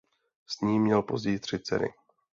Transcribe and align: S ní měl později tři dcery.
S 0.47 0.61
ní 0.61 0.79
měl 0.79 1.01
později 1.01 1.39
tři 1.39 1.59
dcery. 1.59 1.93